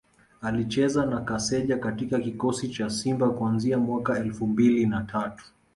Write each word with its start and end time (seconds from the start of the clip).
Alicheza 0.41 1.05
na 1.05 1.21
Kaseja 1.21 1.77
katika 1.77 2.19
kikosi 2.19 2.69
cha 2.69 2.89
Simba 2.89 3.29
kuanzia 3.29 3.77
mwaka 3.77 4.19
elfu 4.19 4.47
mbili 4.47 4.85
na 4.85 5.01
tatu 5.01 5.45